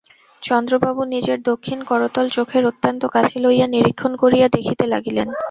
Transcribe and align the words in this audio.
চন্দ্রবাবু 0.43 1.01
নিজের 1.05 1.39
দক্ষিণ 1.41 1.79
করতল 1.83 2.25
চোখের 2.29 2.63
অত্যন্ত 2.65 3.01
কাছে 3.05 3.35
লইয়া 3.39 3.67
নিরীক্ষণ 3.67 4.11
করিয়া 4.15 4.47
দেখিতে 4.49 4.85
লাগিলেন। 4.87 5.27